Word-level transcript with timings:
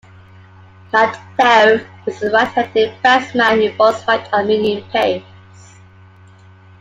Latouf 0.91 1.85
is 2.07 2.23
a 2.23 2.31
right-handed 2.31 2.91
batsman 3.03 3.61
who 3.61 3.71
bowls 3.77 4.03
right-arm 4.07 4.47
medium 4.47 4.81
pace. 4.89 5.75